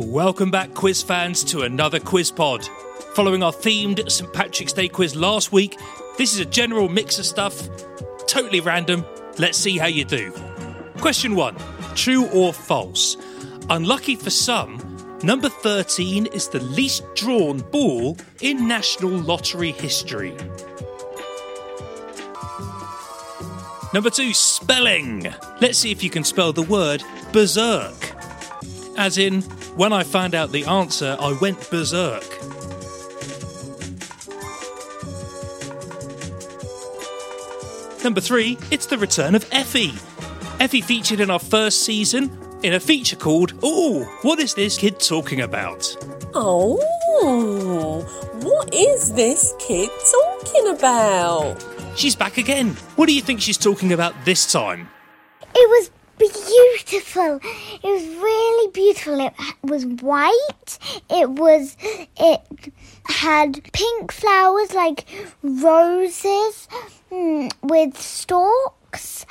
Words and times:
Welcome 0.00 0.52
back, 0.52 0.74
quiz 0.74 1.02
fans, 1.02 1.42
to 1.42 1.62
another 1.62 1.98
quiz 1.98 2.30
pod. 2.30 2.64
Following 3.14 3.42
our 3.42 3.50
themed 3.50 4.08
St. 4.08 4.32
Patrick's 4.32 4.72
Day 4.72 4.86
quiz 4.86 5.16
last 5.16 5.50
week, 5.50 5.76
this 6.16 6.32
is 6.32 6.38
a 6.38 6.44
general 6.44 6.88
mix 6.88 7.18
of 7.18 7.26
stuff, 7.26 7.68
totally 8.28 8.60
random. 8.60 9.04
Let's 9.38 9.58
see 9.58 9.76
how 9.76 9.88
you 9.88 10.04
do. 10.04 10.30
Question 10.98 11.34
one 11.34 11.56
True 11.96 12.28
or 12.28 12.52
false? 12.52 13.16
Unlucky 13.70 14.14
for 14.14 14.30
some, 14.30 14.78
number 15.24 15.48
13 15.48 16.26
is 16.26 16.46
the 16.46 16.60
least 16.60 17.02
drawn 17.16 17.58
ball 17.58 18.16
in 18.40 18.68
National 18.68 19.10
Lottery 19.10 19.72
history. 19.72 20.32
Number 23.92 24.10
two, 24.10 24.32
spelling. 24.32 25.34
Let's 25.60 25.78
see 25.78 25.90
if 25.90 26.04
you 26.04 26.10
can 26.10 26.22
spell 26.22 26.52
the 26.52 26.62
word 26.62 27.02
berserk. 27.32 28.14
As 28.96 29.18
in, 29.18 29.42
when 29.78 29.92
I 29.92 30.02
found 30.02 30.34
out 30.34 30.50
the 30.50 30.66
answer, 30.66 31.16
I 31.20 31.38
went 31.40 31.70
berserk. 31.70 32.24
Number 38.02 38.20
three, 38.20 38.58
it's 38.72 38.86
the 38.86 38.98
return 38.98 39.36
of 39.36 39.48
Effie. 39.52 39.92
Effie 40.58 40.80
featured 40.80 41.20
in 41.20 41.30
our 41.30 41.38
first 41.38 41.84
season 41.84 42.36
in 42.64 42.74
a 42.74 42.80
feature 42.80 43.14
called 43.14 43.52
Oh, 43.62 44.02
what 44.22 44.40
is 44.40 44.54
this 44.54 44.76
kid 44.76 44.98
talking 44.98 45.42
about? 45.42 45.96
Oh, 46.34 46.76
what 48.42 48.74
is 48.74 49.12
this 49.12 49.54
kid 49.60 49.90
talking 50.10 50.74
about? 50.74 51.64
She's 51.94 52.16
back 52.16 52.36
again. 52.36 52.70
What 52.96 53.06
do 53.06 53.14
you 53.14 53.22
think 53.22 53.40
she's 53.40 53.58
talking 53.58 53.92
about 53.92 54.24
this 54.24 54.50
time? 54.50 54.88
It 55.54 55.68
was 55.70 55.90
beautiful. 56.28 57.40
It 57.82 57.84
was 57.84 58.06
really 58.16 58.70
beautiful. 58.72 59.20
It 59.20 59.34
was 59.62 59.86
white. 59.86 60.78
It 61.10 61.30
was. 61.30 61.76
It 61.80 62.72
had 63.06 63.62
pink 63.72 64.12
flowers 64.12 64.74
like 64.74 65.04
roses 65.42 66.68
mm, 67.10 67.52
with 67.62 67.98
stalks 67.98 69.26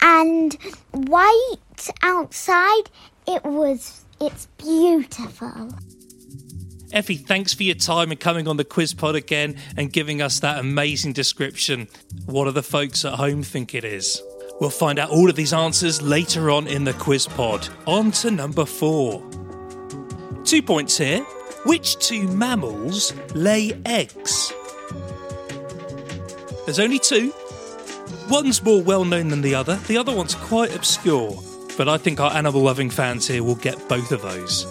and 0.00 0.54
white 0.92 1.90
outside. 2.02 2.90
It 3.26 3.44
was. 3.44 4.04
It's 4.20 4.46
beautiful. 4.58 5.70
Effie, 6.92 7.16
thanks 7.16 7.54
for 7.54 7.62
your 7.62 7.76
time 7.76 8.10
and 8.10 8.18
coming 8.18 8.48
on 8.48 8.56
the 8.56 8.64
quiz 8.64 8.94
pod 8.94 9.14
again 9.14 9.56
and 9.76 9.92
giving 9.92 10.20
us 10.20 10.40
that 10.40 10.58
amazing 10.58 11.12
description. 11.12 11.86
What 12.26 12.46
do 12.46 12.50
the 12.50 12.64
folks 12.64 13.04
at 13.04 13.14
home 13.14 13.44
think 13.44 13.74
it 13.74 13.84
is? 13.84 14.20
We'll 14.60 14.70
find 14.70 14.98
out 14.98 15.08
all 15.08 15.30
of 15.30 15.36
these 15.36 15.54
answers 15.54 16.02
later 16.02 16.50
on 16.50 16.66
in 16.66 16.84
the 16.84 16.92
quiz 16.92 17.26
pod. 17.26 17.66
On 17.86 18.10
to 18.12 18.30
number 18.30 18.66
four. 18.66 19.26
Two 20.44 20.62
points 20.62 20.98
here. 20.98 21.22
Which 21.64 21.98
two 21.98 22.28
mammals 22.28 23.14
lay 23.34 23.72
eggs? 23.86 24.52
There's 26.66 26.78
only 26.78 26.98
two. 26.98 27.32
One's 28.28 28.62
more 28.62 28.82
well 28.82 29.04
known 29.04 29.28
than 29.28 29.40
the 29.40 29.54
other, 29.54 29.76
the 29.88 29.96
other 29.96 30.14
one's 30.14 30.34
quite 30.34 30.74
obscure. 30.76 31.36
But 31.76 31.88
I 31.88 31.96
think 31.96 32.20
our 32.20 32.32
animal 32.32 32.62
loving 32.62 32.90
fans 32.90 33.26
here 33.26 33.42
will 33.42 33.56
get 33.56 33.88
both 33.88 34.12
of 34.12 34.22
those. 34.22 34.66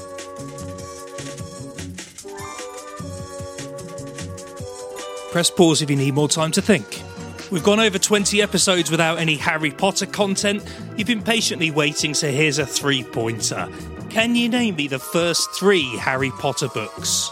Press 5.31 5.50
pause 5.50 5.81
if 5.81 5.89
you 5.89 5.95
need 5.95 6.13
more 6.13 6.29
time 6.29 6.51
to 6.51 6.61
think. 6.61 7.03
We've 7.51 7.63
gone 7.63 7.79
over 7.79 7.97
20 7.97 8.41
episodes 8.41 8.91
without 8.91 9.17
any 9.17 9.35
Harry 9.35 9.71
Potter 9.71 10.05
content. 10.05 10.63
You've 10.95 11.07
been 11.07 11.23
patiently 11.23 11.71
waiting, 11.71 12.13
so 12.13 12.29
here's 12.29 12.59
a 12.59 12.65
three 12.65 13.03
pointer. 13.03 13.67
Can 14.09 14.35
you 14.35 14.49
name 14.49 14.75
me 14.75 14.87
the 14.87 14.99
first 14.99 15.49
three 15.51 15.97
Harry 15.97 16.29
Potter 16.31 16.67
books? 16.67 17.31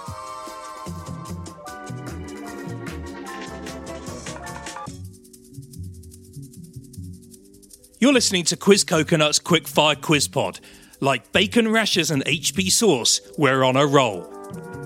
You're 8.00 8.14
listening 8.14 8.44
to 8.46 8.58
Quiz 8.58 8.84
Coconut's 8.84 9.40
Quickfire 9.40 10.00
Quiz 10.00 10.28
Pod. 10.28 10.60
Like 11.00 11.32
bacon 11.32 11.72
rashers 11.72 12.10
and 12.10 12.26
HP 12.26 12.72
sauce, 12.72 13.22
we're 13.38 13.64
on 13.64 13.76
a 13.76 13.86
roll. 13.86 14.32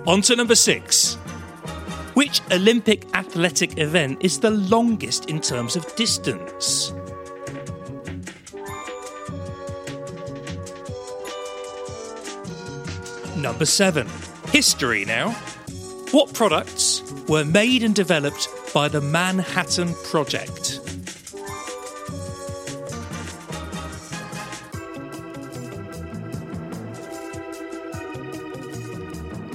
On 0.07 0.21
to 0.23 0.35
number 0.35 0.55
six. 0.55 1.15
Which 2.15 2.41
Olympic 2.51 3.05
athletic 3.31 3.77
event 3.77 4.17
is 4.19 4.41
the 4.41 4.49
longest 4.51 5.29
in 5.29 5.39
terms 5.39 5.77
of 5.77 5.95
distance? 5.95 6.91
Number 13.37 13.65
7. 13.65 14.05
History 14.47 15.05
now. 15.05 15.31
What 16.11 16.33
products 16.33 17.03
were 17.29 17.45
made 17.45 17.83
and 17.83 17.95
developed 17.95 18.49
by 18.73 18.89
the 18.89 18.99
Manhattan 18.99 19.93
Project? 20.03 20.81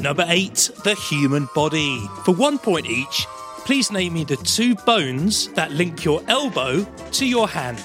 Number 0.01 0.25
8. 0.27 0.71
The 0.83 0.95
human 0.95 1.47
body. 1.55 2.01
For 2.25 2.35
one 2.35 2.59
point 2.59 2.87
each, 2.87 3.27
please 3.67 3.91
name 3.91 4.13
me 4.13 4.23
the 4.23 4.37
two 4.37 4.77
bones 4.87 5.49
that 5.55 5.73
link 5.73 6.05
your 6.05 6.23
elbow 6.29 6.85
to 7.11 7.27
your 7.27 7.49
hand. 7.49 7.85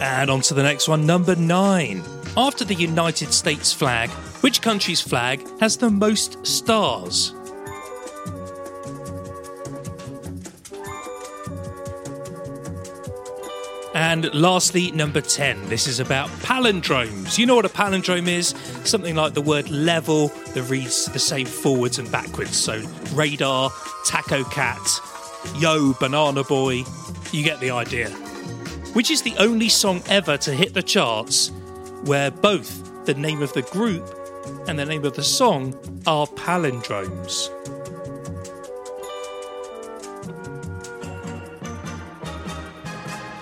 And 0.00 0.28
on 0.28 0.40
to 0.40 0.54
the 0.54 0.62
next 0.64 0.88
one, 0.88 1.06
number 1.06 1.36
9. 1.36 2.02
After 2.36 2.64
the 2.64 2.74
United 2.74 3.32
States 3.32 3.72
flag, 3.72 4.10
which 4.40 4.60
country's 4.60 5.00
flag 5.00 5.46
has 5.60 5.76
the 5.76 5.88
most 5.88 6.44
stars? 6.44 7.32
And 13.94 14.34
lastly, 14.34 14.90
number 14.90 15.20
10. 15.20 15.68
This 15.68 15.86
is 15.86 16.00
about 16.00 16.28
palindromes. 16.40 17.38
You 17.38 17.46
know 17.46 17.54
what 17.54 17.64
a 17.64 17.68
palindrome 17.68 18.26
is? 18.26 18.48
Something 18.84 19.14
like 19.14 19.34
the 19.34 19.40
word 19.40 19.70
level 19.70 20.28
that 20.52 20.62
reads 20.64 21.06
the 21.06 21.20
same 21.20 21.46
forwards 21.46 22.00
and 22.00 22.10
backwards. 22.10 22.56
So 22.56 22.82
radar, 23.12 23.70
taco 24.04 24.42
cat, 24.44 24.80
yo, 25.58 25.94
banana 26.00 26.42
boy. 26.42 26.82
You 27.30 27.44
get 27.44 27.60
the 27.60 27.70
idea. 27.70 28.10
Which 28.94 29.12
is 29.12 29.22
the 29.22 29.34
only 29.38 29.68
song 29.68 30.02
ever 30.08 30.36
to 30.38 30.52
hit 30.52 30.74
the 30.74 30.82
charts 30.82 31.52
where 32.02 32.32
both 32.32 33.06
the 33.06 33.14
name 33.14 33.42
of 33.42 33.52
the 33.52 33.62
group 33.62 34.04
and 34.66 34.76
the 34.76 34.84
name 34.84 35.04
of 35.04 35.14
the 35.14 35.22
song 35.22 35.72
are 36.06 36.26
palindromes. 36.26 37.48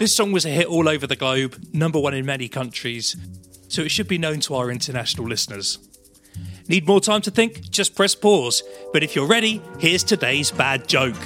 This 0.03 0.17
song 0.17 0.33
was 0.33 0.45
a 0.45 0.49
hit 0.49 0.67
all 0.67 0.89
over 0.89 1.07
the 1.07 1.15
globe, 1.15 1.65
number 1.73 2.01
one 2.01 2.13
in 2.13 2.27
many 2.27 2.49
countries, 2.49 3.15
so 3.69 3.83
it 3.83 3.93
should 3.93 4.09
be 4.09 4.19
known 4.19 4.41
to 4.41 4.57
our 4.57 4.69
international 4.69 5.29
listeners. 5.29 5.79
Need 6.67 6.89
more 6.89 7.01
time 7.01 7.21
to 7.21 7.31
think? 7.31 7.71
Just 7.71 7.95
press 7.95 8.17
pause. 8.17 8.65
But 8.93 9.05
if 9.05 9.15
you're 9.15 9.29
ready, 9.29 9.63
here's 9.79 10.03
today's 10.03 10.51
bad 10.51 10.89
joke. 10.89 11.23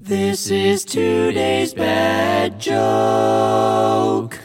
This 0.00 0.52
is 0.52 0.84
today's 0.84 1.74
bad 1.74 2.60
joke. 2.60 4.38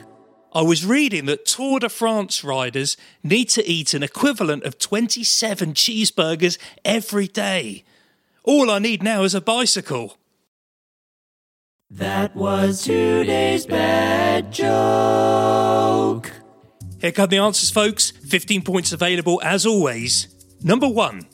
I 0.51 0.63
was 0.63 0.83
reading 0.83 1.27
that 1.27 1.45
Tour 1.45 1.81
de 1.81 1.87
France 1.87 2.43
riders 2.43 2.97
need 3.21 3.49
to 3.49 3.63
eat 3.63 3.93
an 3.93 4.01
equivalent 4.01 4.63
of 4.63 4.79
27 4.79 5.75
cheeseburgers 5.75 6.57
every 6.83 7.27
day. 7.27 7.83
All 8.43 8.71
I 8.71 8.79
need 8.79 9.03
now 9.03 9.21
is 9.21 9.35
a 9.35 9.39
bicycle. 9.39 10.17
That 11.95 12.33
was 12.37 12.83
today's 12.83 13.65
bad 13.65 14.51
joke. 14.53 16.31
Here 17.01 17.11
come 17.11 17.29
the 17.29 17.37
answers, 17.37 17.69
folks. 17.69 18.11
15 18.11 18.61
points 18.61 18.93
available 18.93 19.41
as 19.43 19.65
always. 19.65 20.33
Number 20.63 20.87
one 20.87 21.27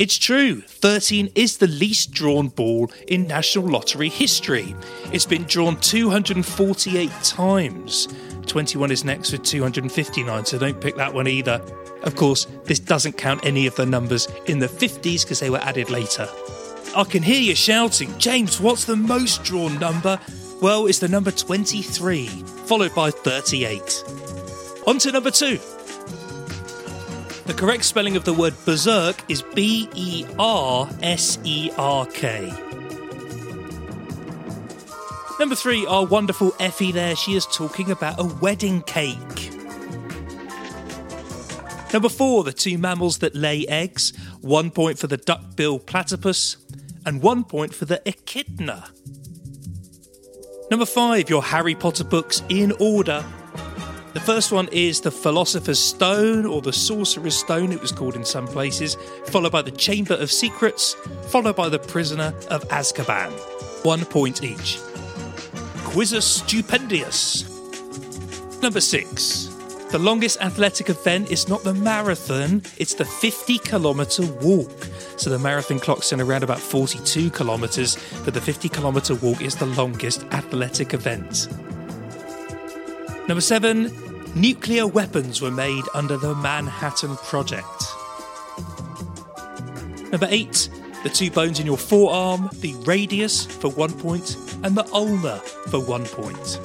It's 0.00 0.18
true, 0.18 0.62
13 0.62 1.30
is 1.36 1.58
the 1.58 1.68
least 1.68 2.10
drawn 2.10 2.48
ball 2.48 2.90
in 3.06 3.28
National 3.28 3.68
Lottery 3.68 4.08
history. 4.08 4.74
It's 5.12 5.26
been 5.26 5.44
drawn 5.44 5.76
248 5.76 7.10
times. 7.22 8.08
21 8.46 8.90
is 8.90 9.04
next 9.04 9.30
with 9.30 9.44
259, 9.44 10.44
so 10.44 10.58
don't 10.58 10.80
pick 10.80 10.96
that 10.96 11.14
one 11.14 11.28
either. 11.28 11.62
Of 12.02 12.16
course, 12.16 12.46
this 12.64 12.80
doesn't 12.80 13.16
count 13.16 13.46
any 13.46 13.68
of 13.68 13.76
the 13.76 13.86
numbers 13.86 14.26
in 14.46 14.58
the 14.58 14.66
50s 14.66 15.22
because 15.22 15.38
they 15.38 15.50
were 15.50 15.58
added 15.58 15.88
later. 15.88 16.28
I 16.96 17.04
can 17.04 17.22
hear 17.22 17.40
you 17.40 17.54
shouting, 17.54 18.16
James, 18.18 18.60
what's 18.60 18.84
the 18.84 18.96
most 18.96 19.44
drawn 19.44 19.78
number? 19.78 20.18
Well, 20.60 20.86
it's 20.86 20.98
the 20.98 21.08
number 21.08 21.30
23, 21.30 22.26
followed 22.26 22.94
by 22.94 23.10
38. 23.10 24.04
On 24.86 24.98
to 24.98 25.12
number 25.12 25.30
two. 25.30 25.58
The 27.46 27.54
correct 27.54 27.84
spelling 27.84 28.16
of 28.16 28.24
the 28.24 28.32
word 28.32 28.54
berserk 28.64 29.22
is 29.30 29.42
B 29.42 29.88
E 29.94 30.26
R 30.38 30.88
S 31.02 31.38
E 31.44 31.70
R 31.76 32.06
K. 32.06 32.52
Number 35.38 35.54
three, 35.54 35.86
our 35.86 36.04
wonderful 36.04 36.54
Effie 36.58 36.92
there. 36.92 37.14
She 37.14 37.34
is 37.34 37.46
talking 37.46 37.90
about 37.90 38.18
a 38.18 38.24
wedding 38.24 38.82
cake. 38.82 39.52
Number 41.92 42.08
four, 42.08 42.44
the 42.44 42.52
two 42.52 42.76
mammals 42.76 43.18
that 43.18 43.34
lay 43.34 43.66
eggs. 43.66 44.12
One 44.40 44.70
point 44.70 44.98
for 44.98 45.06
the 45.06 45.16
duckbill 45.16 45.78
platypus, 45.78 46.56
and 47.08 47.22
one 47.22 47.42
point 47.42 47.74
for 47.74 47.86
the 47.86 48.02
echidna. 48.04 48.84
Number 50.70 50.84
five, 50.84 51.30
your 51.30 51.42
Harry 51.42 51.74
Potter 51.74 52.04
books 52.04 52.42
in 52.50 52.72
order. 52.72 53.24
The 54.12 54.20
first 54.20 54.52
one 54.52 54.68
is 54.72 55.00
the 55.00 55.10
Philosopher's 55.10 55.78
Stone, 55.78 56.44
or 56.44 56.60
the 56.60 56.72
Sorcerer's 56.72 57.34
Stone, 57.34 57.72
it 57.72 57.80
was 57.80 57.92
called 57.92 58.14
in 58.14 58.26
some 58.26 58.46
places, 58.46 58.98
followed 59.24 59.52
by 59.52 59.62
the 59.62 59.70
Chamber 59.70 60.14
of 60.16 60.30
Secrets, 60.30 60.92
followed 61.28 61.56
by 61.56 61.70
the 61.70 61.78
Prisoner 61.78 62.34
of 62.50 62.68
Azkaban. 62.68 63.30
One 63.86 64.04
point 64.04 64.44
each. 64.44 64.76
Quizzus 65.88 66.42
Stupendius. 66.42 67.48
Number 68.60 68.82
six. 68.82 69.47
The 69.90 69.98
longest 69.98 70.38
athletic 70.42 70.90
event 70.90 71.30
is 71.30 71.48
not 71.48 71.64
the 71.64 71.72
marathon, 71.72 72.62
it's 72.76 72.92
the 72.92 73.06
50 73.06 73.56
kilometre 73.60 74.26
walk. 74.42 74.70
So 75.16 75.30
the 75.30 75.38
marathon 75.38 75.78
clocks 75.78 76.12
in 76.12 76.20
around 76.20 76.42
about 76.42 76.58
42 76.58 77.30
kilometres, 77.30 77.96
but 78.22 78.34
the 78.34 78.40
50 78.40 78.68
kilometre 78.68 79.14
walk 79.14 79.40
is 79.40 79.56
the 79.56 79.64
longest 79.64 80.24
athletic 80.32 80.92
event. 80.92 81.48
Number 83.28 83.40
seven, 83.40 83.90
nuclear 84.34 84.86
weapons 84.86 85.40
were 85.40 85.50
made 85.50 85.84
under 85.94 86.18
the 86.18 86.34
Manhattan 86.34 87.16
Project. 87.16 87.64
Number 90.12 90.28
eight, 90.28 90.68
the 91.02 91.08
two 91.08 91.30
bones 91.30 91.60
in 91.60 91.66
your 91.66 91.78
forearm, 91.78 92.50
the 92.60 92.74
radius 92.84 93.46
for 93.46 93.70
one 93.70 93.92
point, 93.92 94.36
and 94.62 94.76
the 94.76 94.86
ulna 94.92 95.38
for 95.70 95.80
one 95.80 96.04
point. 96.04 96.58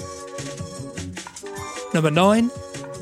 Number 1.94 2.12
nine, 2.12 2.52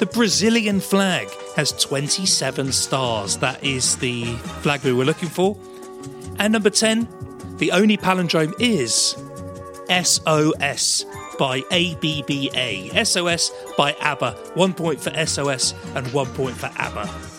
the 0.02 0.08
Brazilian 0.08 0.80
flag 0.80 1.30
has 1.56 1.74
27 1.74 2.72
stars. 2.72 3.38
That 3.38 3.64
is 3.64 3.98
the 3.98 4.26
flag 4.64 4.84
we 4.84 4.94
were 4.94 5.06
looking 5.06 5.30
for. 5.30 5.56
And 6.40 6.54
number 6.54 6.72
10, 6.72 7.08
the 7.58 7.72
only 7.72 7.98
palindrome 7.98 8.56
is 8.60 9.16
SOS 10.04 11.06
by 11.38 11.62
ABBA. 11.70 13.06
SOS 13.06 13.52
by 13.78 13.94
ABBA. 14.02 14.32
One 14.56 14.74
point 14.74 15.00
for 15.00 15.12
SOS 15.24 15.76
and 15.94 16.12
one 16.14 16.26
point 16.34 16.58
for 16.58 16.72
ABBA. 16.78 17.31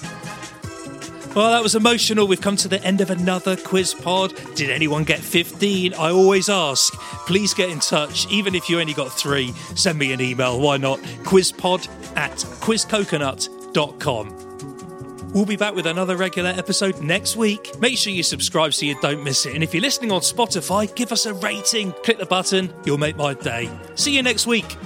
Well, 1.34 1.50
that 1.50 1.62
was 1.62 1.74
emotional. 1.74 2.26
We've 2.26 2.42
come 2.42 2.56
to 2.56 2.68
the 2.68 2.84
end 2.84 3.00
of 3.00 3.08
another 3.08 3.56
quiz 3.56 3.94
pod. 3.94 4.34
Did 4.54 4.68
anyone 4.68 5.04
get 5.04 5.18
15? 5.18 5.94
I 5.94 6.10
always 6.10 6.50
ask. 6.50 6.92
Please 7.26 7.54
get 7.54 7.70
in 7.70 7.80
touch. 7.80 8.30
Even 8.30 8.54
if 8.54 8.68
you 8.68 8.78
only 8.78 8.92
got 8.92 9.10
three, 9.10 9.54
send 9.74 9.98
me 9.98 10.12
an 10.12 10.20
email. 10.20 10.60
Why 10.60 10.76
not? 10.76 10.98
Quizpod 11.24 11.88
at 12.16 12.32
quizcoconut.com. 12.32 15.32
We'll 15.32 15.46
be 15.46 15.56
back 15.56 15.74
with 15.74 15.86
another 15.86 16.18
regular 16.18 16.50
episode 16.50 17.00
next 17.00 17.36
week. 17.36 17.80
Make 17.80 17.96
sure 17.96 18.12
you 18.12 18.22
subscribe 18.22 18.74
so 18.74 18.84
you 18.84 19.00
don't 19.00 19.24
miss 19.24 19.46
it. 19.46 19.54
And 19.54 19.64
if 19.64 19.72
you're 19.72 19.80
listening 19.80 20.12
on 20.12 20.20
Spotify, 20.20 20.94
give 20.94 21.12
us 21.12 21.24
a 21.24 21.32
rating. 21.32 21.92
Click 22.04 22.18
the 22.18 22.26
button, 22.26 22.70
you'll 22.84 22.98
make 22.98 23.16
my 23.16 23.32
day. 23.32 23.70
See 23.94 24.14
you 24.14 24.22
next 24.22 24.46
week. 24.46 24.76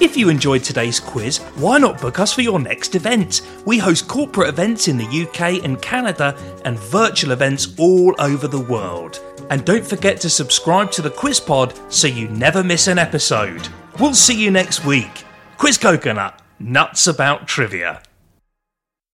If 0.00 0.16
you 0.16 0.28
enjoyed 0.28 0.62
today's 0.62 1.00
quiz, 1.00 1.38
why 1.56 1.78
not 1.78 2.00
book 2.00 2.20
us 2.20 2.32
for 2.32 2.42
your 2.42 2.60
next 2.60 2.94
event? 2.94 3.42
We 3.64 3.78
host 3.78 4.06
corporate 4.06 4.48
events 4.48 4.86
in 4.86 4.96
the 4.96 5.04
UK 5.04 5.64
and 5.64 5.82
Canada 5.82 6.36
and 6.64 6.78
virtual 6.78 7.32
events 7.32 7.74
all 7.78 8.14
over 8.20 8.46
the 8.46 8.60
world. 8.60 9.20
And 9.50 9.64
don't 9.64 9.84
forget 9.84 10.20
to 10.20 10.30
subscribe 10.30 10.92
to 10.92 11.02
the 11.02 11.10
Quiz 11.10 11.40
Pod 11.40 11.74
so 11.88 12.06
you 12.06 12.28
never 12.28 12.62
miss 12.62 12.86
an 12.86 12.98
episode. 12.98 13.68
We'll 13.98 14.14
see 14.14 14.40
you 14.40 14.52
next 14.52 14.84
week. 14.84 15.24
Quiz 15.56 15.76
Coconut, 15.78 16.40
nuts 16.60 17.08
about 17.08 17.48
trivia. 17.48 18.00